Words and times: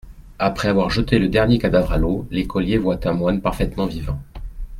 Après 0.39 0.67
avoir 0.69 0.89
jeté 0.89 1.19
le 1.19 1.27
dernier 1.29 1.59
cadavre 1.59 1.91
à 1.93 1.99
l'eau, 1.99 2.25
l'écolier 2.31 2.79
voit 2.79 3.07
un 3.07 3.13
moine 3.13 3.39
parfaitement 3.39 3.85
vivant. 3.85 4.17